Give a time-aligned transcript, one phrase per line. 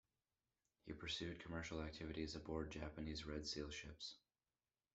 [0.87, 4.15] He pursued commercial activities aboard Japanese Red Seal Ships.